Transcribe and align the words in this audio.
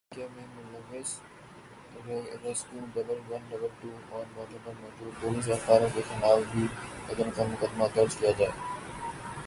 کہ 0.11 0.21
واقعہ 0.21 0.35
میں 0.35 0.45
ملوث 0.55 1.19
rescue 2.43 2.85
double 2.93 3.19
one 3.29 3.41
double 3.49 3.67
two 3.81 3.89
اور 4.09 4.23
موقع 4.35 4.57
پر 4.63 4.73
موجود 4.79 5.21
پولیس 5.21 5.47
اہلکاروں 5.47 5.87
کے 5.93 6.01
خلاف 6.09 6.39
بھی 6.51 6.65
قتل 7.07 7.29
کا 7.35 7.43
مقدمہ 7.43 7.85
درج 7.95 8.15
کیا 8.15 8.31
جائے 8.37 8.51